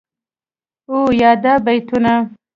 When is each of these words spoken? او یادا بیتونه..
او 0.89 0.97
یادا 1.21 1.53
بیتونه.. 1.65 2.13